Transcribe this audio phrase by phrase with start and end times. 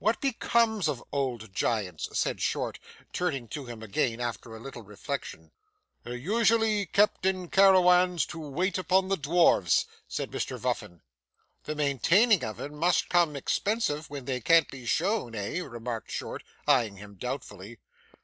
[0.00, 2.80] 'What becomes of old giants?' said Short,
[3.12, 5.52] turning to him again after a little reflection.
[6.02, 11.02] 'They're usually kept in carawans to wait upon the dwarfs,' said Mr Vuffin.
[11.62, 16.42] 'The maintaining of 'em must come expensive, when they can't be shown, eh?' remarked Short,
[16.66, 17.78] eyeing him doubtfully.